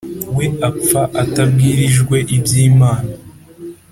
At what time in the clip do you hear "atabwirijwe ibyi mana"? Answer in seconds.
1.23-3.13